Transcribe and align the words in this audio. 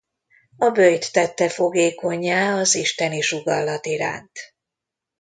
A 0.57 0.69
böjt 0.69 1.11
tette 1.11 1.49
fogékonnyá 1.49 2.55
az 2.59 2.75
isteni 2.75 3.21
sugallat 3.21 3.85
iránt. 3.85 4.39